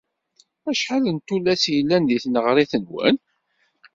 Acḥal 0.69 1.03
n 1.15 1.17
tullas 1.27 1.63
i 1.67 1.71
yellan 1.75 2.03
di 2.09 2.17
tneɣrit-nwen? 2.23 3.15